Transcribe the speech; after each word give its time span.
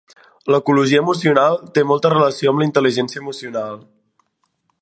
L'ecologia 0.53 1.01
emocional 1.03 1.59
té 1.75 1.85
molta 1.91 2.13
relació 2.15 2.55
amb 2.55 2.63
la 2.63 2.69
Intel·ligència 2.71 3.25
emocional. 3.25 3.81